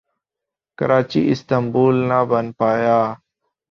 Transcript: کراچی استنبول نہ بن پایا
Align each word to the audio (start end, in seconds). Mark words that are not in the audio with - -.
کراچی 0.77 1.21
استنبول 1.31 1.95
نہ 2.09 2.19
بن 2.29 2.45
پایا 2.57 2.99